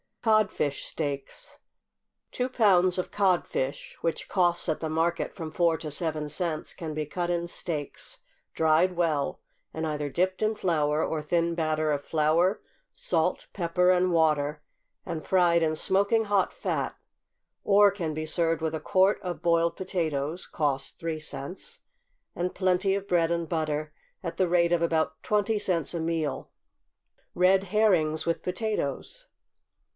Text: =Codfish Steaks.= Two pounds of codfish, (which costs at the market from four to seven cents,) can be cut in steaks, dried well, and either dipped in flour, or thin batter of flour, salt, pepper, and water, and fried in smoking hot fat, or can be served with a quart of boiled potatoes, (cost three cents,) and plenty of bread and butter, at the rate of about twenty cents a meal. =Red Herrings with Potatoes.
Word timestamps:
=Codfish 0.23 0.85
Steaks.= 0.85 1.57
Two 2.31 2.47
pounds 2.47 2.97
of 2.99 3.11
codfish, 3.11 3.97
(which 4.01 4.29
costs 4.29 4.67
at 4.69 4.79
the 4.79 4.89
market 4.89 5.33
from 5.33 5.51
four 5.51 5.77
to 5.77 5.89
seven 5.91 6.27
cents,) 6.29 6.73
can 6.73 6.93
be 6.93 7.05
cut 7.07 7.31
in 7.31 7.47
steaks, 7.47 8.17
dried 8.53 8.95
well, 8.95 9.41
and 9.73 9.85
either 9.85 10.09
dipped 10.09 10.41
in 10.43 10.53
flour, 10.55 11.03
or 11.03 11.21
thin 11.21 11.53
batter 11.55 11.91
of 11.91 12.03
flour, 12.03 12.61
salt, 12.91 13.47
pepper, 13.53 13.89
and 13.91 14.11
water, 14.11 14.63
and 15.05 15.25
fried 15.25 15.63
in 15.63 15.75
smoking 15.75 16.25
hot 16.25 16.51
fat, 16.53 16.95
or 17.63 17.89
can 17.89 18.13
be 18.13 18.25
served 18.25 18.61
with 18.61 18.75
a 18.75 18.79
quart 18.79 19.19
of 19.21 19.41
boiled 19.41 19.75
potatoes, 19.75 20.45
(cost 20.47 20.99
three 20.99 21.19
cents,) 21.19 21.79
and 22.35 22.55
plenty 22.55 22.93
of 22.95 23.07
bread 23.07 23.31
and 23.31 23.49
butter, 23.49 23.91
at 24.23 24.37
the 24.37 24.47
rate 24.49 24.71
of 24.71 24.83
about 24.83 25.21
twenty 25.23 25.57
cents 25.57 25.95
a 25.95 25.99
meal. 25.99 26.49
=Red 27.35 27.65
Herrings 27.65 28.25
with 28.27 28.43
Potatoes. 28.43 29.27